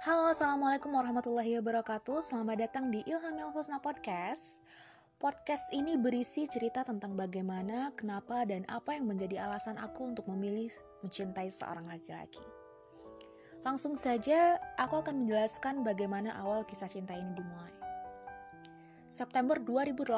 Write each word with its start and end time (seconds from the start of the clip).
Halo, 0.00 0.32
Assalamualaikum 0.32 0.96
warahmatullahi 0.96 1.60
wabarakatuh. 1.60 2.24
Selamat 2.24 2.64
datang 2.64 2.88
di 2.88 3.04
Ilhamil 3.04 3.52
Husna 3.52 3.76
Podcast. 3.84 4.64
Podcast 5.20 5.68
ini 5.76 6.00
berisi 6.00 6.48
cerita 6.48 6.80
tentang 6.80 7.20
bagaimana, 7.20 7.92
kenapa, 7.92 8.48
dan 8.48 8.64
apa 8.72 8.96
yang 8.96 9.04
menjadi 9.04 9.44
alasan 9.44 9.76
aku 9.76 10.08
untuk 10.08 10.24
memilih 10.32 10.72
mencintai 11.04 11.52
seorang 11.52 11.84
laki-laki. 11.84 12.40
Langsung 13.60 13.92
saja, 13.92 14.56
aku 14.80 15.04
akan 15.04 15.20
menjelaskan 15.20 15.84
bagaimana 15.84 16.32
awal 16.40 16.64
kisah 16.64 16.88
cinta 16.88 17.12
ini 17.12 17.36
dimulai. 17.36 17.76
September 19.12 19.60
2018, 19.60 20.16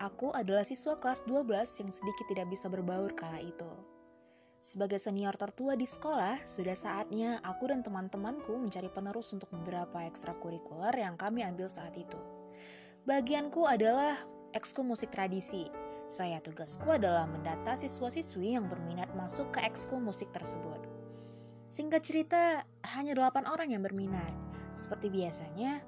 aku 0.00 0.32
adalah 0.32 0.64
siswa 0.64 0.96
kelas 0.96 1.28
12 1.28 1.84
yang 1.84 1.90
sedikit 1.92 2.24
tidak 2.32 2.48
bisa 2.48 2.72
berbaur 2.72 3.12
kala 3.12 3.44
itu. 3.44 3.92
Sebagai 4.62 5.02
senior 5.02 5.34
tertua 5.34 5.74
di 5.74 5.82
sekolah, 5.82 6.46
sudah 6.46 6.78
saatnya 6.78 7.42
aku 7.42 7.66
dan 7.66 7.82
teman-temanku 7.82 8.54
mencari 8.54 8.86
penerus 8.86 9.34
untuk 9.34 9.50
beberapa 9.50 10.06
ekstrakurikuler 10.06 11.02
yang 11.02 11.18
kami 11.18 11.42
ambil 11.42 11.66
saat 11.66 11.98
itu. 11.98 12.14
Bagianku 13.02 13.66
adalah 13.66 14.14
ekskul 14.54 14.86
musik 14.86 15.10
tradisi. 15.10 15.66
Saya 16.06 16.38
tugasku 16.38 16.94
adalah 16.94 17.26
mendata 17.26 17.74
siswa-siswi 17.74 18.54
yang 18.54 18.70
berminat 18.70 19.10
masuk 19.18 19.50
ke 19.50 19.66
ekskul 19.66 19.98
musik 19.98 20.30
tersebut. 20.30 20.78
Singkat 21.66 22.02
cerita, 22.06 22.62
hanya 22.94 23.18
8 23.18 23.50
orang 23.50 23.74
yang 23.74 23.82
berminat. 23.82 24.30
Seperti 24.78 25.10
biasanya, 25.10 25.82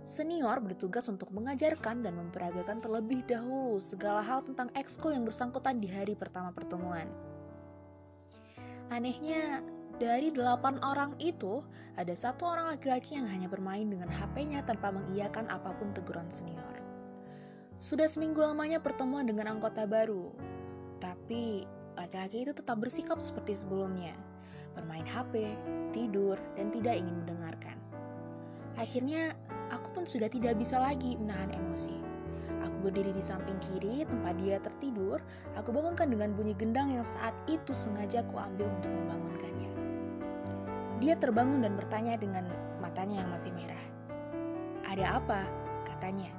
senior 0.00 0.64
bertugas 0.64 1.12
untuk 1.12 1.28
mengajarkan 1.28 2.00
dan 2.00 2.16
memperagakan 2.16 2.80
terlebih 2.80 3.20
dahulu 3.28 3.76
segala 3.84 4.24
hal 4.24 4.40
tentang 4.40 4.72
ekskul 4.72 5.12
yang 5.12 5.28
bersangkutan 5.28 5.76
di 5.76 5.92
hari 5.92 6.16
pertama 6.16 6.48
pertemuan. 6.56 7.33
Anehnya, 8.94 9.58
dari 9.98 10.30
delapan 10.30 10.78
orang 10.86 11.18
itu, 11.18 11.66
ada 11.98 12.14
satu 12.14 12.46
orang 12.46 12.78
laki-laki 12.78 13.18
yang 13.18 13.26
hanya 13.26 13.50
bermain 13.50 13.90
dengan 13.90 14.06
HP-nya 14.06 14.62
tanpa 14.62 14.94
mengiyakan 14.94 15.50
apa 15.50 15.74
pun 15.74 15.90
teguran 15.90 16.30
senior. 16.30 16.78
Sudah 17.74 18.06
seminggu 18.06 18.38
lamanya 18.38 18.78
pertemuan 18.78 19.26
dengan 19.26 19.50
anggota 19.50 19.82
baru, 19.82 20.30
tapi 21.02 21.66
laki-laki 21.98 22.46
itu 22.46 22.54
tetap 22.54 22.78
bersikap 22.78 23.18
seperti 23.18 23.66
sebelumnya, 23.66 24.14
bermain 24.78 25.06
HP, 25.10 25.58
tidur, 25.90 26.38
dan 26.54 26.70
tidak 26.70 26.94
ingin 26.94 27.18
mendengarkan. 27.26 27.74
Akhirnya, 28.78 29.34
aku 29.74 29.90
pun 29.90 30.06
sudah 30.06 30.30
tidak 30.30 30.54
bisa 30.54 30.78
lagi 30.78 31.18
menahan 31.18 31.50
emosi. 31.50 32.13
Aku 32.64 32.80
berdiri 32.80 33.12
di 33.12 33.20
samping 33.20 33.60
kiri 33.60 34.08
tempat 34.08 34.40
dia 34.40 34.56
tertidur. 34.56 35.20
Aku 35.60 35.68
bangunkan 35.68 36.08
dengan 36.08 36.32
bunyi 36.32 36.56
gendang 36.56 36.88
yang 36.88 37.04
saat 37.04 37.36
itu 37.44 37.76
sengaja 37.76 38.24
aku 38.24 38.40
ambil 38.40 38.72
untuk 38.72 38.88
membangunkannya. 38.88 39.72
Dia 41.04 41.14
terbangun 41.20 41.60
dan 41.60 41.76
bertanya 41.76 42.16
dengan 42.16 42.48
matanya 42.80 43.20
yang 43.20 43.28
masih 43.28 43.52
merah. 43.52 43.84
Ada 44.88 45.20
apa? 45.20 45.44
Katanya. 45.84 46.32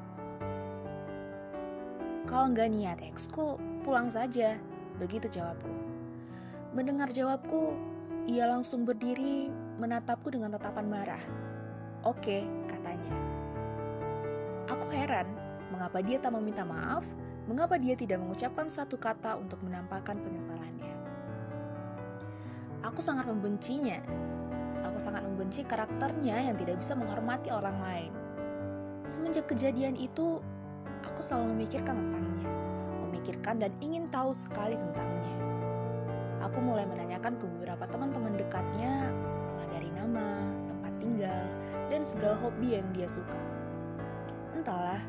Kalau 2.26 2.50
nggak 2.50 2.70
niat 2.74 3.00
ekskul, 3.06 3.62
pulang 3.86 4.10
saja. 4.10 4.58
Begitu 4.98 5.30
jawabku. 5.30 5.70
Mendengar 6.74 7.14
jawabku, 7.14 7.78
ia 8.26 8.50
langsung 8.50 8.82
berdiri 8.82 9.54
menatapku 9.78 10.34
dengan 10.34 10.58
tatapan 10.58 10.90
marah. 10.90 11.24
Oke, 12.02 12.50
katanya. 12.66 13.14
Aku 14.74 14.90
heran 14.90 15.45
mengapa 15.74 16.02
dia 16.02 16.18
tak 16.22 16.34
meminta 16.36 16.62
maaf, 16.66 17.06
mengapa 17.46 17.78
dia 17.78 17.94
tidak 17.94 18.22
mengucapkan 18.22 18.70
satu 18.70 18.98
kata 18.98 19.38
untuk 19.38 19.62
menampakkan 19.62 20.18
penyesalannya. 20.22 20.94
Aku 22.86 23.02
sangat 23.02 23.26
membencinya. 23.26 23.98
Aku 24.86 25.02
sangat 25.02 25.26
membenci 25.26 25.66
karakternya 25.66 26.46
yang 26.46 26.56
tidak 26.58 26.78
bisa 26.78 26.94
menghormati 26.94 27.50
orang 27.50 27.78
lain. 27.82 28.12
Semenjak 29.10 29.50
kejadian 29.50 29.98
itu, 29.98 30.42
aku 31.02 31.22
selalu 31.22 31.58
memikirkan 31.58 31.98
tentangnya, 31.98 32.50
memikirkan 33.10 33.58
dan 33.58 33.74
ingin 33.82 34.06
tahu 34.14 34.30
sekali 34.34 34.78
tentangnya. 34.78 35.34
Aku 36.46 36.62
mulai 36.62 36.86
menanyakan 36.86 37.42
ke 37.42 37.46
beberapa 37.58 37.90
teman-teman 37.90 38.38
dekatnya, 38.38 39.10
mulai 39.58 39.68
dari 39.74 39.90
nama, 39.90 40.30
tempat 40.70 40.94
tinggal, 41.02 41.44
dan 41.90 42.02
segala 42.06 42.38
hobi 42.38 42.78
yang 42.78 42.86
dia 42.94 43.10
suka. 43.10 43.42
Entahlah, 44.54 45.02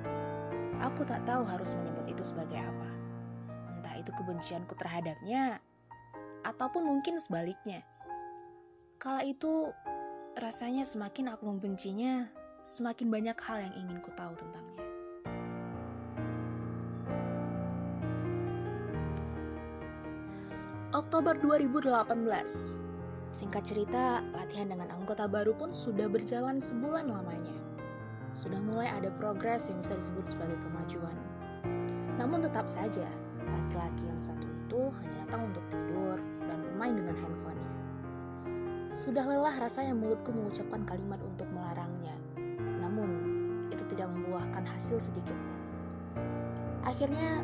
Aku 0.84 1.08
tak 1.08 1.24
tahu 1.24 1.40
harus 1.48 1.72
menyebut 1.80 2.04
itu 2.04 2.20
sebagai 2.20 2.60
apa. 2.60 2.90
Entah 3.72 3.96
itu 3.96 4.12
kebencianku 4.12 4.76
terhadapnya, 4.76 5.56
ataupun 6.44 6.84
mungkin 6.84 7.16
sebaliknya. 7.16 7.80
Kala 9.00 9.24
itu, 9.24 9.72
rasanya 10.36 10.84
semakin 10.84 11.32
aku 11.32 11.48
membencinya, 11.48 12.28
semakin 12.60 13.08
banyak 13.08 13.38
hal 13.40 13.58
yang 13.64 13.74
ingin 13.80 13.98
ku 14.04 14.12
tahu 14.12 14.36
tentangnya. 14.36 14.84
Oktober 20.92 21.36
2018 21.40 22.84
Singkat 23.32 23.64
cerita, 23.68 24.24
latihan 24.32 24.72
dengan 24.72 24.88
anggota 24.96 25.28
baru 25.28 25.52
pun 25.52 25.76
sudah 25.76 26.08
berjalan 26.08 26.56
sebulan 26.56 27.12
lamanya 27.12 27.65
sudah 28.36 28.60
mulai 28.68 28.92
ada 28.92 29.08
progres 29.16 29.72
yang 29.72 29.80
bisa 29.80 29.96
disebut 29.96 30.28
sebagai 30.28 30.60
kemajuan. 30.68 31.16
Namun 32.20 32.44
tetap 32.44 32.68
saja, 32.68 33.08
laki-laki 33.48 34.04
yang 34.04 34.20
satu 34.20 34.44
itu 34.44 34.92
hanya 35.00 35.24
datang 35.24 35.48
untuk 35.48 35.64
tidur 35.72 36.20
dan 36.44 36.60
bermain 36.60 37.00
dengan 37.00 37.16
handphonenya. 37.16 37.80
Sudah 38.92 39.24
lelah 39.24 39.56
rasanya 39.56 39.96
mulutku 39.96 40.36
mengucapkan 40.36 40.84
kalimat 40.84 41.16
untuk 41.24 41.48
melarangnya, 41.48 42.12
namun 42.60 43.08
itu 43.72 43.88
tidak 43.88 44.12
membuahkan 44.12 44.68
hasil 44.68 45.00
sedikit. 45.00 45.36
Akhirnya, 46.84 47.40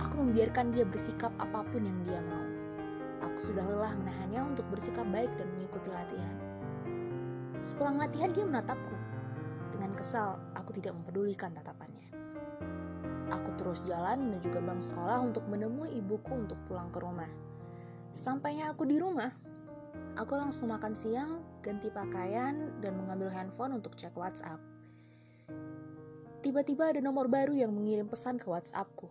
aku 0.00 0.24
membiarkan 0.24 0.72
dia 0.72 0.88
bersikap 0.88 1.28
apa 1.36 1.60
pun 1.68 1.84
yang 1.84 1.98
dia 2.08 2.24
mau. 2.24 2.46
Aku 3.28 3.52
sudah 3.52 3.68
lelah 3.68 3.92
menahannya 4.00 4.56
untuk 4.56 4.64
bersikap 4.72 5.04
baik 5.12 5.28
dan 5.36 5.44
mengikuti 5.60 5.92
latihan. 5.92 6.36
Sepulang 7.60 8.00
latihan 8.00 8.32
dia 8.32 8.48
menatapku 8.48 8.96
dengan 9.72 9.92
kesal, 9.94 10.38
aku 10.54 10.74
tidak 10.76 10.94
mempedulikan 10.98 11.54
tatapannya. 11.54 12.08
Aku 13.32 13.54
terus 13.58 13.82
jalan 13.82 14.30
menuju 14.30 14.54
gerbang 14.54 14.78
sekolah 14.78 15.18
untuk 15.18 15.46
menemui 15.50 15.90
ibuku 15.98 16.46
untuk 16.46 16.58
pulang 16.70 16.90
ke 16.94 16.98
rumah. 17.02 17.30
Sampainya 18.14 18.70
aku 18.70 18.86
di 18.86 19.02
rumah, 19.02 19.34
aku 20.14 20.38
langsung 20.38 20.70
makan 20.70 20.94
siang, 20.94 21.42
ganti 21.60 21.90
pakaian, 21.90 22.78
dan 22.78 22.92
mengambil 22.94 23.28
handphone 23.34 23.74
untuk 23.74 23.98
cek 23.98 24.14
WhatsApp. 24.14 24.62
Tiba-tiba 26.46 26.94
ada 26.94 27.02
nomor 27.02 27.26
baru 27.26 27.50
yang 27.50 27.74
mengirim 27.74 28.06
pesan 28.06 28.38
ke 28.38 28.46
WhatsAppku. 28.46 29.10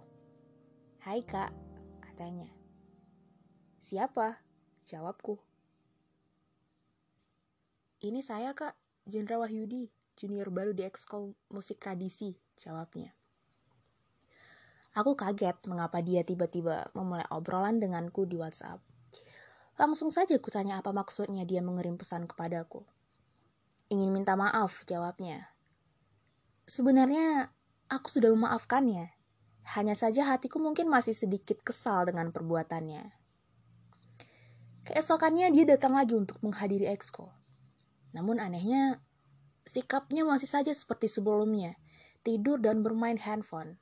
Hai 1.04 1.20
kak, 1.22 1.52
katanya. 2.00 2.48
Siapa? 3.84 4.40
Jawabku. 4.88 5.36
Ini 8.00 8.24
saya 8.24 8.56
kak, 8.56 8.74
Jendra 9.06 9.38
Wahyudi 9.38 9.95
junior 10.16 10.48
baru 10.50 10.72
di 10.72 10.88
ekskul 10.88 11.36
musik 11.52 11.80
tradisi, 11.84 12.36
jawabnya. 12.56 13.12
Aku 14.96 15.20
kaget 15.20 15.60
mengapa 15.68 16.00
dia 16.00 16.24
tiba-tiba 16.24 16.88
memulai 16.96 17.28
obrolan 17.28 17.84
denganku 17.84 18.24
di 18.24 18.40
WhatsApp. 18.40 18.80
Langsung 19.76 20.08
saja 20.08 20.40
kutanya 20.40 20.80
apa 20.80 20.96
maksudnya 20.96 21.44
dia 21.44 21.60
mengirim 21.60 22.00
pesan 22.00 22.32
kepadaku. 22.32 22.88
Ingin 23.92 24.16
minta 24.16 24.40
maaf, 24.40 24.88
jawabnya. 24.88 25.52
Sebenarnya, 26.64 27.52
aku 27.92 28.08
sudah 28.08 28.32
memaafkannya. 28.32 29.12
Hanya 29.76 30.00
saja 30.00 30.32
hatiku 30.32 30.64
mungkin 30.64 30.88
masih 30.88 31.12
sedikit 31.12 31.60
kesal 31.60 32.08
dengan 32.08 32.32
perbuatannya. 32.32 33.12
Keesokannya 34.88 35.52
dia 35.52 35.66
datang 35.76 35.98
lagi 35.98 36.16
untuk 36.16 36.40
menghadiri 36.40 36.88
exco. 36.88 37.36
Namun 38.16 38.40
anehnya, 38.40 39.04
Sikapnya 39.66 40.22
masih 40.22 40.46
saja 40.46 40.70
seperti 40.70 41.10
sebelumnya, 41.10 41.74
tidur 42.22 42.62
dan 42.62 42.86
bermain 42.86 43.18
handphone. 43.18 43.82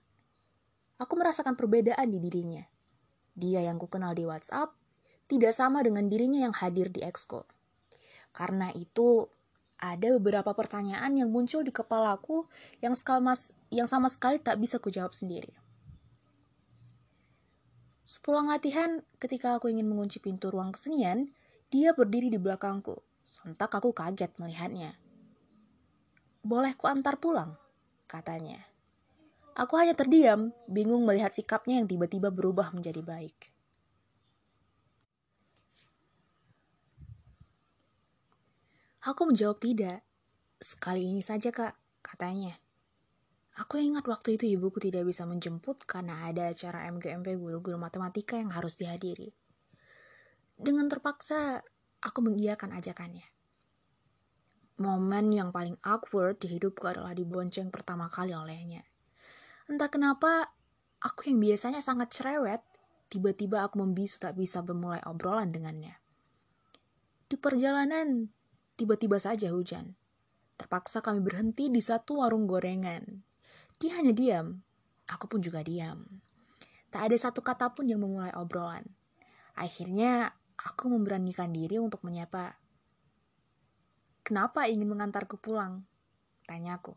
Aku 0.95 1.19
merasakan 1.19 1.59
perbedaan 1.59 2.07
di 2.07 2.24
dirinya. 2.24 2.63
Dia 3.35 3.68
yang 3.68 3.75
kukenal 3.75 4.15
di 4.15 4.24
WhatsApp 4.24 4.71
tidak 5.27 5.51
sama 5.51 5.83
dengan 5.83 6.07
dirinya 6.07 6.47
yang 6.47 6.56
hadir 6.56 6.88
di 6.88 7.03
Exco. 7.03 7.44
Karena 8.31 8.71
itu, 8.71 9.27
ada 9.83 10.15
beberapa 10.15 10.56
pertanyaan 10.56 11.19
yang 11.19 11.27
muncul 11.27 11.59
di 11.68 11.75
kepalaku 11.75 12.47
yang, 12.80 12.95
yang 13.68 13.88
sama 13.91 14.07
sekali 14.07 14.39
tak 14.39 14.56
bisa 14.63 14.80
kujawab 14.80 15.12
sendiri. 15.12 15.51
Sepulang 18.07 18.47
latihan, 18.47 19.03
ketika 19.19 19.59
aku 19.59 19.68
ingin 19.68 19.91
mengunci 19.91 20.24
pintu 20.24 20.47
ruang 20.47 20.71
kesenian, 20.71 21.35
dia 21.68 21.91
berdiri 21.91 22.31
di 22.31 22.39
belakangku. 22.39 23.03
Sontak 23.27 23.75
aku 23.75 23.91
kaget 23.91 24.31
melihatnya. 24.39 25.02
Boleh 26.44 26.75
ku 26.75 26.92
antar 26.92 27.24
pulang? 27.24 27.56
Katanya. 28.04 28.60
Aku 29.56 29.80
hanya 29.80 29.95
terdiam, 29.95 30.51
bingung 30.68 31.07
melihat 31.07 31.31
sikapnya 31.31 31.80
yang 31.80 31.88
tiba-tiba 31.88 32.36
berubah 32.36 32.75
menjadi 32.75 33.00
baik. 33.00 33.48
Aku 39.07 39.24
menjawab 39.24 39.56
tidak. 39.63 40.04
Sekali 40.60 41.07
ini 41.07 41.24
saja 41.24 41.51
kak, 41.51 41.75
katanya. 42.04 42.56
Aku 43.60 43.80
ingat 43.80 44.04
waktu 44.04 44.36
itu 44.36 44.48
ibuku 44.48 44.84
tidak 44.84 45.07
bisa 45.07 45.24
menjemput 45.24 45.88
karena 45.88 46.28
ada 46.28 46.51
acara 46.51 46.88
MGMP 46.92 47.40
guru-guru 47.40 47.80
matematika 47.80 48.36
yang 48.36 48.51
harus 48.51 48.75
dihadiri. 48.75 49.31
Dengan 50.60 50.92
terpaksa, 50.92 51.63
aku 52.04 52.19
mengiyakan 52.19 52.75
ajakannya. 52.75 53.32
Momen 54.83 55.31
yang 55.31 55.56
paling 55.56 55.80
awkward 55.88 56.44
di 56.44 56.59
hidupku 56.59 56.83
adalah 56.83 57.15
dibonceng 57.15 57.71
pertama 57.71 58.12
kali 58.12 58.35
olehnya. 58.35 58.83
Entah 59.71 59.88
kenapa, 59.88 60.51
aku 61.00 61.31
yang 61.31 61.39
biasanya 61.39 61.80
sangat 61.80 62.12
cerewet, 62.12 62.59
tiba-tiba 63.07 63.63
aku 63.63 63.80
membisu 63.80 64.19
tak 64.19 64.35
bisa 64.35 64.59
memulai 64.59 65.00
obrolan 65.07 65.56
dengannya. 65.56 65.95
Di 67.31 67.39
perjalanan, 67.39 68.27
tiba-tiba 68.75 69.15
saja 69.24 69.56
hujan. 69.56 69.95
Terpaksa 70.59 71.00
kami 71.00 71.24
berhenti 71.24 71.71
di 71.71 71.80
satu 71.80 72.19
warung 72.19 72.44
gorengan. 72.44 73.24
Dia 73.80 74.03
hanya 74.03 74.12
diam, 74.12 74.59
aku 75.07 75.31
pun 75.31 75.39
juga 75.39 75.63
diam. 75.63 76.03
Tak 76.91 77.07
ada 77.07 77.15
satu 77.15 77.39
kata 77.39 77.71
pun 77.71 77.88
yang 77.88 78.03
memulai 78.03 78.35
obrolan. 78.35 78.83
Akhirnya, 79.56 80.27
aku 80.59 80.91
memberanikan 80.91 81.56
diri 81.56 81.80
untuk 81.80 82.03
menyapa 82.03 82.59
Kenapa 84.23 84.71
ingin 84.71 84.87
mengantarku 84.87 85.35
pulang? 85.35 85.83
Tanyaku. 86.47 86.95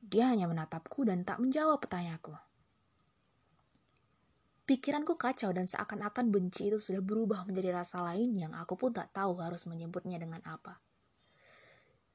Dia 0.00 0.32
hanya 0.32 0.48
menatapku 0.48 1.04
dan 1.04 1.20
tak 1.20 1.36
menjawab 1.36 1.84
pertanyaanku. 1.84 2.32
Pikiranku 4.64 5.20
kacau 5.20 5.52
dan 5.52 5.68
seakan-akan 5.68 6.32
benci 6.32 6.72
itu 6.72 6.80
sudah 6.80 7.04
berubah 7.04 7.44
menjadi 7.44 7.76
rasa 7.76 8.00
lain 8.08 8.32
yang 8.32 8.56
aku 8.56 8.72
pun 8.72 8.96
tak 8.96 9.12
tahu 9.12 9.36
harus 9.36 9.68
menyebutnya 9.68 10.16
dengan 10.16 10.40
apa. 10.48 10.80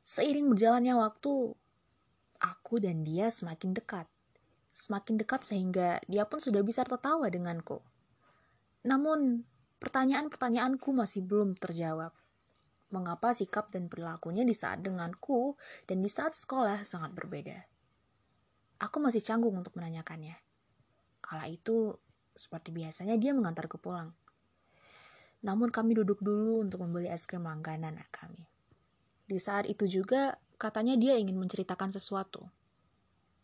Seiring 0.01 0.49
berjalannya 0.49 0.97
waktu, 0.97 1.53
aku 2.41 2.81
dan 2.81 3.05
dia 3.05 3.29
semakin 3.29 3.77
dekat. 3.77 4.09
Semakin 4.73 5.21
dekat 5.21 5.45
sehingga 5.45 6.01
dia 6.09 6.25
pun 6.25 6.41
sudah 6.41 6.65
bisa 6.65 6.81
tertawa 6.81 7.29
denganku. 7.29 7.77
Namun, 8.89 9.45
pertanyaan-pertanyaanku 9.77 10.89
masih 10.97 11.21
belum 11.21 11.53
terjawab 11.61 12.17
mengapa 12.91 13.31
sikap 13.31 13.71
dan 13.71 13.87
perilakunya 13.87 14.43
di 14.43 14.51
saat 14.51 14.83
denganku 14.83 15.55
dan 15.87 16.03
di 16.03 16.11
saat 16.11 16.35
sekolah 16.35 16.83
sangat 16.83 17.15
berbeda. 17.15 17.57
Aku 18.83 18.99
masih 18.99 19.23
canggung 19.23 19.55
untuk 19.55 19.73
menanyakannya. 19.79 20.35
Kala 21.23 21.47
itu, 21.47 21.95
seperti 22.35 22.73
biasanya 22.75 23.15
dia 23.15 23.31
mengantarku 23.31 23.77
pulang. 23.79 24.11
Namun 25.41 25.73
kami 25.73 25.97
duduk 25.97 26.21
dulu 26.21 26.61
untuk 26.61 26.85
membeli 26.85 27.09
es 27.09 27.25
krim 27.25 27.45
langganan 27.45 27.97
kami. 28.13 28.45
Di 29.25 29.37
saat 29.41 29.65
itu 29.69 29.85
juga, 29.87 30.37
katanya 30.57 30.97
dia 30.97 31.17
ingin 31.17 31.37
menceritakan 31.37 31.89
sesuatu. 31.93 32.45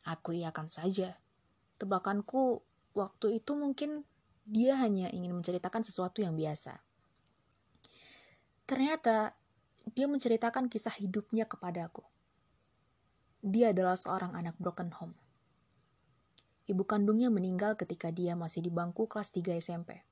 Aku 0.05 0.33
iakan 0.33 0.69
saja. 0.69 1.17
Tebakanku, 1.77 2.61
waktu 2.97 3.41
itu 3.41 3.53
mungkin 3.53 4.05
dia 4.47 4.79
hanya 4.79 5.11
ingin 5.11 5.35
menceritakan 5.35 5.83
sesuatu 5.83 6.23
yang 6.23 6.33
biasa. 6.33 6.86
Ternyata 8.67 9.31
dia 9.95 10.11
menceritakan 10.11 10.67
kisah 10.67 10.91
hidupnya 10.99 11.47
kepadaku. 11.47 12.03
Dia 13.39 13.71
adalah 13.71 13.95
seorang 13.95 14.35
anak 14.35 14.59
broken 14.59 14.91
home. 14.91 15.15
Ibu 16.67 16.83
kandungnya 16.83 17.31
meninggal 17.31 17.79
ketika 17.79 18.11
dia 18.11 18.35
masih 18.35 18.59
di 18.59 18.67
bangku 18.67 19.07
kelas 19.07 19.31
3 19.31 19.55
SMP. 19.55 20.03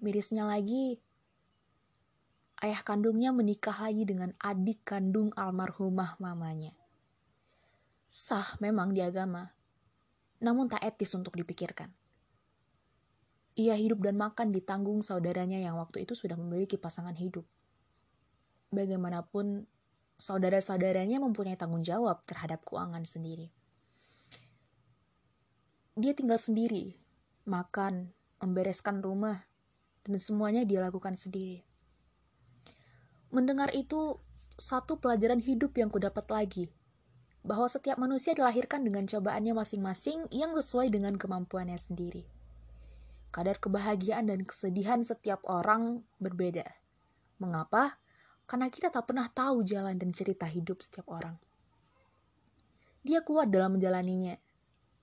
Mirisnya 0.00 0.48
lagi, 0.48 0.96
ayah 2.64 2.80
kandungnya 2.80 3.28
menikah 3.28 3.76
lagi 3.76 4.08
dengan 4.08 4.32
adik 4.40 4.80
kandung 4.88 5.28
almarhumah 5.36 6.16
mamanya. 6.16 6.72
Sah 8.08 8.56
memang 8.56 8.96
di 8.96 9.04
agama, 9.04 9.52
namun 10.40 10.72
tak 10.72 10.80
etis 10.80 11.12
untuk 11.12 11.36
dipikirkan. 11.36 11.92
Ia 13.54 13.78
hidup 13.78 14.02
dan 14.02 14.18
makan 14.18 14.50
ditanggung 14.50 14.98
saudaranya 14.98 15.62
yang 15.62 15.78
waktu 15.78 16.02
itu 16.02 16.18
sudah 16.18 16.34
memiliki 16.34 16.74
pasangan 16.74 17.14
hidup. 17.14 17.46
Bagaimanapun, 18.74 19.70
saudara-saudaranya 20.18 21.22
mempunyai 21.22 21.54
tanggung 21.54 21.86
jawab 21.86 22.26
terhadap 22.26 22.66
keuangan 22.66 23.06
sendiri. 23.06 23.54
Dia 25.94 26.10
tinggal 26.18 26.42
sendiri, 26.42 26.98
makan, 27.46 28.10
membereskan 28.42 28.98
rumah, 28.98 29.46
dan 30.02 30.18
semuanya 30.18 30.66
dia 30.66 30.82
lakukan 30.82 31.14
sendiri. 31.14 31.62
Mendengar 33.30 33.70
itu, 33.70 34.18
satu 34.58 34.98
pelajaran 34.98 35.38
hidup 35.38 35.78
yang 35.78 35.94
kudapat 35.94 36.26
lagi, 36.26 36.74
bahwa 37.46 37.70
setiap 37.70 38.02
manusia 38.02 38.34
dilahirkan 38.34 38.82
dengan 38.82 39.06
cobaannya 39.06 39.54
masing-masing 39.54 40.26
yang 40.34 40.50
sesuai 40.58 40.90
dengan 40.90 41.14
kemampuannya 41.14 41.78
sendiri. 41.78 42.33
Kadar 43.34 43.58
kebahagiaan 43.58 44.30
dan 44.30 44.46
kesedihan 44.46 45.02
setiap 45.02 45.42
orang 45.50 46.06
berbeda. 46.22 46.62
Mengapa? 47.42 47.98
Karena 48.46 48.70
kita 48.70 48.94
tak 48.94 49.10
pernah 49.10 49.26
tahu 49.26 49.66
jalan 49.66 49.98
dan 49.98 50.14
cerita 50.14 50.46
hidup 50.46 50.78
setiap 50.78 51.10
orang. 51.10 51.34
Dia 53.02 53.26
kuat 53.26 53.50
dalam 53.50 53.74
menjalaninya. 53.74 54.38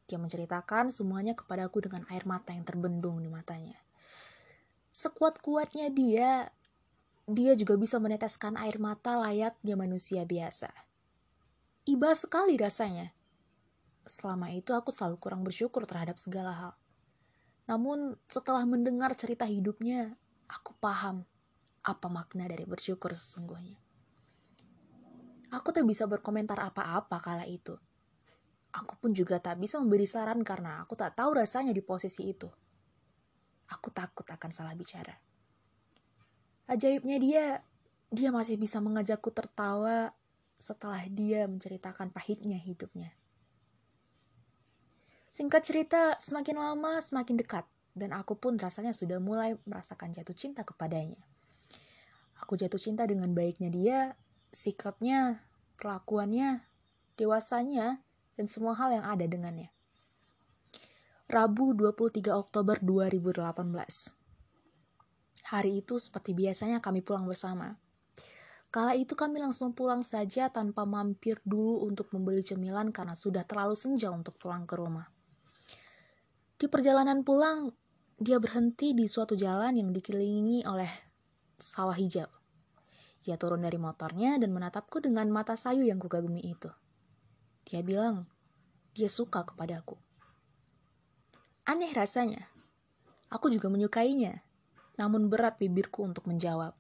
Dia 0.08 0.16
menceritakan 0.16 0.96
semuanya 0.96 1.36
kepadaku 1.36 1.84
dengan 1.84 2.08
air 2.08 2.24
mata 2.24 2.56
yang 2.56 2.64
terbendung 2.64 3.20
di 3.20 3.28
matanya. 3.28 3.76
Sekuat-kuatnya 4.96 5.92
dia, 5.92 6.48
dia 7.28 7.52
juga 7.60 7.76
bisa 7.76 8.00
meneteskan 8.00 8.56
air 8.56 8.80
mata 8.80 9.20
layaknya 9.20 9.76
manusia 9.76 10.24
biasa. 10.24 10.72
Iba 11.84 12.16
sekali 12.16 12.56
rasanya. 12.56 13.12
Selama 14.08 14.56
itu 14.56 14.72
aku 14.72 14.88
selalu 14.88 15.20
kurang 15.20 15.44
bersyukur 15.44 15.84
terhadap 15.84 16.16
segala 16.16 16.56
hal. 16.56 16.81
Namun 17.70 18.18
setelah 18.26 18.66
mendengar 18.66 19.14
cerita 19.14 19.46
hidupnya, 19.46 20.18
aku 20.50 20.74
paham 20.82 21.26
apa 21.82 22.08
makna 22.10 22.46
dari 22.46 22.66
bersyukur 22.66 23.14
sesungguhnya. 23.14 23.78
Aku 25.52 25.76
tak 25.76 25.84
bisa 25.84 26.08
berkomentar 26.08 26.62
apa-apa 26.64 27.20
kala 27.20 27.44
itu. 27.44 27.76
Aku 28.72 28.96
pun 28.96 29.12
juga 29.12 29.36
tak 29.44 29.60
bisa 29.60 29.84
memberi 29.84 30.08
saran 30.08 30.48
karena 30.48 30.80
aku 30.80 30.96
tak 30.96 31.20
tahu 31.20 31.36
rasanya 31.36 31.76
di 31.76 31.84
posisi 31.84 32.32
itu. 32.32 32.48
Aku 33.68 33.92
takut 33.92 34.24
akan 34.24 34.52
salah 34.56 34.72
bicara. 34.72 35.12
Ajaibnya 36.72 37.20
dia, 37.20 37.46
dia 38.08 38.32
masih 38.32 38.56
bisa 38.56 38.80
mengajakku 38.80 39.28
tertawa 39.36 40.16
setelah 40.56 41.04
dia 41.12 41.52
menceritakan 41.52 42.16
pahitnya 42.16 42.56
hidupnya. 42.56 43.12
Singkat 45.32 45.64
cerita, 45.64 46.20
semakin 46.20 46.60
lama 46.60 47.00
semakin 47.00 47.40
dekat, 47.40 47.64
dan 47.96 48.12
aku 48.12 48.36
pun 48.36 48.60
rasanya 48.60 48.92
sudah 48.92 49.16
mulai 49.24 49.56
merasakan 49.64 50.12
jatuh 50.12 50.36
cinta 50.36 50.68
kepadanya. 50.68 51.24
Aku 52.44 52.60
jatuh 52.60 52.76
cinta 52.76 53.08
dengan 53.08 53.32
baiknya 53.32 53.72
dia, 53.72 54.00
sikapnya, 54.52 55.40
perlakuannya, 55.80 56.68
dewasanya, 57.16 58.04
dan 58.36 58.52
semua 58.52 58.76
hal 58.76 58.92
yang 58.92 59.08
ada 59.08 59.24
dengannya. 59.24 59.72
Rabu 61.32 61.80
23 61.80 62.36
Oktober 62.36 62.76
2018. 62.84 63.56
Hari 65.48 65.72
itu 65.80 65.96
seperti 65.96 66.36
biasanya 66.36 66.84
kami 66.84 67.00
pulang 67.00 67.24
bersama. 67.24 67.80
Kala 68.68 69.00
itu 69.00 69.16
kami 69.16 69.40
langsung 69.40 69.72
pulang 69.72 70.04
saja 70.04 70.52
tanpa 70.52 70.84
mampir 70.84 71.40
dulu 71.48 71.88
untuk 71.88 72.12
membeli 72.12 72.44
cemilan 72.44 72.92
karena 72.92 73.16
sudah 73.16 73.48
terlalu 73.48 73.80
senja 73.80 74.12
untuk 74.12 74.36
pulang 74.36 74.68
ke 74.68 74.76
rumah. 74.76 75.21
Di 76.62 76.70
perjalanan 76.70 77.26
pulang, 77.26 77.74
dia 78.22 78.38
berhenti 78.38 78.94
di 78.94 79.10
suatu 79.10 79.34
jalan 79.34 79.82
yang 79.82 79.90
dikelilingi 79.90 80.62
oleh 80.70 80.94
sawah 81.58 81.98
hijau. 81.98 82.30
Dia 83.26 83.34
turun 83.34 83.66
dari 83.66 83.82
motornya 83.82 84.38
dan 84.38 84.54
menatapku 84.54 85.02
dengan 85.02 85.26
mata 85.34 85.58
sayu 85.58 85.82
yang 85.82 85.98
kugagumi 85.98 86.38
itu. 86.46 86.70
Dia 87.66 87.82
bilang, 87.82 88.30
dia 88.94 89.10
suka 89.10 89.42
kepadaku. 89.42 89.98
Aneh 91.66 91.90
rasanya. 91.98 92.46
Aku 93.34 93.50
juga 93.50 93.66
menyukainya, 93.74 94.46
namun 95.02 95.34
berat 95.34 95.58
bibirku 95.58 96.06
untuk 96.06 96.30
menjawab. 96.30 96.78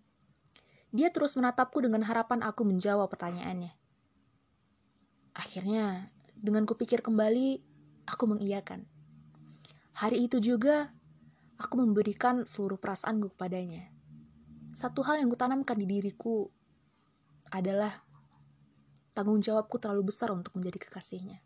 Dia 0.94 1.10
terus 1.10 1.34
menatapku 1.34 1.82
dengan 1.82 2.06
harapan 2.06 2.46
aku 2.46 2.70
menjawab 2.70 3.10
pertanyaannya. 3.10 3.74
Akhirnya, 5.34 6.14
dengan 6.38 6.70
kupikir 6.70 7.02
kembali, 7.02 7.66
aku 8.06 8.30
mengiyakan. 8.30 9.01
Hari 9.92 10.24
itu 10.24 10.40
juga, 10.40 10.92
aku 11.60 11.84
memberikan 11.84 12.48
seluruh 12.48 12.80
perasaanku 12.80 13.36
kepadanya. 13.36 13.92
Satu 14.72 15.04
hal 15.04 15.20
yang 15.20 15.28
kutanamkan 15.28 15.76
di 15.76 15.84
diriku 15.84 16.48
adalah 17.52 17.92
tanggung 19.12 19.44
jawabku 19.44 19.76
terlalu 19.76 20.10
besar 20.10 20.32
untuk 20.32 20.56
menjadi 20.56 20.88
kekasihnya. 20.88 21.44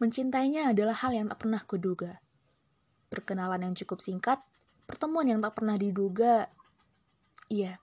Mencintainya 0.00 0.72
adalah 0.72 0.96
hal 1.04 1.12
yang 1.12 1.26
tak 1.28 1.44
pernah 1.44 1.60
kuduga. 1.68 2.22
Perkenalan 3.12 3.68
yang 3.68 3.74
cukup 3.76 4.00
singkat, 4.00 4.40
pertemuan 4.88 5.28
yang 5.28 5.44
tak 5.44 5.58
pernah 5.58 5.76
diduga, 5.76 6.48
iya, 7.52 7.76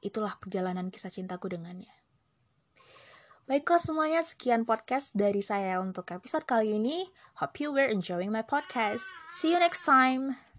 itulah 0.00 0.40
perjalanan 0.40 0.88
kisah 0.88 1.12
cintaku 1.12 1.52
dengannya. 1.52 1.99
Baiklah 3.48 3.80
semuanya, 3.80 4.20
sekian 4.20 4.68
podcast 4.68 5.16
dari 5.16 5.40
saya 5.40 5.80
untuk 5.80 6.12
episode 6.12 6.44
kali 6.44 6.76
ini. 6.76 7.08
Hope 7.40 7.62
you 7.62 7.72
were 7.72 7.88
enjoying 7.88 8.34
my 8.34 8.44
podcast. 8.44 9.06
See 9.32 9.54
you 9.54 9.60
next 9.62 9.88
time. 9.88 10.49